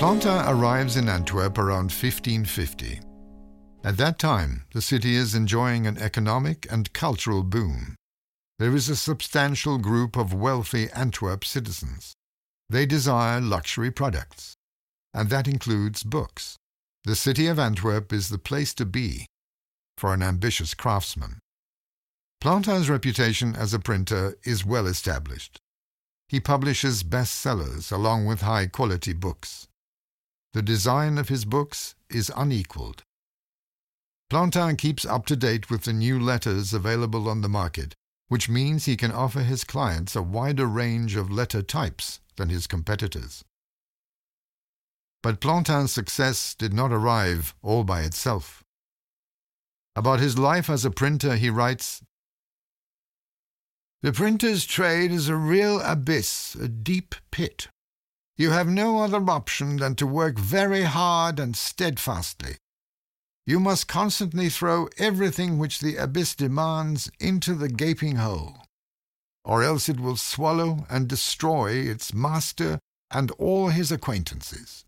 Plantin 0.00 0.48
arrives 0.48 0.96
in 0.96 1.10
Antwerp 1.10 1.58
around 1.58 1.92
1550. 1.92 3.00
At 3.84 3.98
that 3.98 4.18
time, 4.18 4.64
the 4.72 4.80
city 4.80 5.14
is 5.14 5.34
enjoying 5.34 5.86
an 5.86 5.98
economic 5.98 6.66
and 6.72 6.90
cultural 6.94 7.42
boom. 7.42 7.96
There 8.58 8.74
is 8.74 8.88
a 8.88 8.96
substantial 8.96 9.76
group 9.76 10.16
of 10.16 10.32
wealthy 10.32 10.88
Antwerp 10.92 11.44
citizens. 11.44 12.14
They 12.70 12.86
desire 12.86 13.42
luxury 13.42 13.90
products, 13.90 14.54
and 15.12 15.28
that 15.28 15.46
includes 15.46 16.02
books. 16.02 16.56
The 17.04 17.14
city 17.14 17.46
of 17.46 17.58
Antwerp 17.58 18.10
is 18.10 18.30
the 18.30 18.38
place 18.38 18.72
to 18.76 18.86
be 18.86 19.26
for 19.98 20.14
an 20.14 20.22
ambitious 20.22 20.72
craftsman. 20.72 21.40
Plantin's 22.42 22.88
reputation 22.88 23.54
as 23.54 23.74
a 23.74 23.78
printer 23.78 24.38
is 24.44 24.64
well 24.64 24.86
established. 24.86 25.58
He 26.26 26.40
publishes 26.40 27.02
bestsellers 27.02 27.92
along 27.92 28.24
with 28.24 28.40
high 28.40 28.64
quality 28.64 29.12
books. 29.12 29.66
The 30.52 30.62
design 30.62 31.16
of 31.16 31.28
his 31.28 31.44
books 31.44 31.94
is 32.08 32.32
unequaled. 32.36 33.04
Plantin 34.30 34.76
keeps 34.76 35.04
up 35.04 35.26
to 35.26 35.36
date 35.36 35.70
with 35.70 35.82
the 35.82 35.92
new 35.92 36.18
letters 36.18 36.72
available 36.72 37.28
on 37.28 37.40
the 37.40 37.48
market, 37.48 37.94
which 38.28 38.48
means 38.48 38.84
he 38.84 38.96
can 38.96 39.12
offer 39.12 39.42
his 39.42 39.64
clients 39.64 40.14
a 40.14 40.22
wider 40.22 40.66
range 40.66 41.16
of 41.16 41.30
letter 41.30 41.62
types 41.62 42.20
than 42.36 42.48
his 42.48 42.66
competitors. 42.66 43.44
But 45.22 45.40
Plantin's 45.40 45.92
success 45.92 46.54
did 46.54 46.72
not 46.72 46.92
arrive 46.92 47.54
all 47.62 47.84
by 47.84 48.02
itself. 48.02 48.64
About 49.96 50.20
his 50.20 50.38
life 50.38 50.70
as 50.70 50.84
a 50.84 50.90
printer, 50.90 51.36
he 51.36 51.50
writes 51.50 52.02
The 54.02 54.12
printer's 54.12 54.64
trade 54.64 55.10
is 55.10 55.28
a 55.28 55.36
real 55.36 55.80
abyss, 55.80 56.54
a 56.54 56.68
deep 56.68 57.14
pit. 57.30 57.68
You 58.40 58.52
have 58.52 58.68
no 58.68 59.02
other 59.02 59.22
option 59.30 59.76
than 59.76 59.96
to 59.96 60.06
work 60.06 60.38
very 60.38 60.84
hard 60.84 61.38
and 61.38 61.54
steadfastly. 61.54 62.56
You 63.44 63.60
must 63.60 63.86
constantly 63.86 64.48
throw 64.48 64.88
everything 64.96 65.58
which 65.58 65.80
the 65.80 65.96
abyss 65.96 66.36
demands 66.36 67.10
into 67.20 67.54
the 67.54 67.68
gaping 67.68 68.16
hole, 68.16 68.64
or 69.44 69.62
else 69.62 69.90
it 69.90 70.00
will 70.00 70.16
swallow 70.16 70.86
and 70.88 71.06
destroy 71.06 71.72
its 71.72 72.14
master 72.14 72.78
and 73.10 73.30
all 73.32 73.68
his 73.68 73.92
acquaintances. 73.92 74.86